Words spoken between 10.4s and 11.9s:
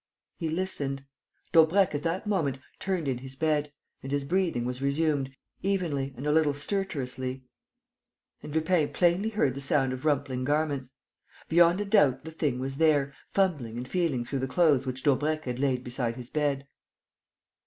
garments. Beyond a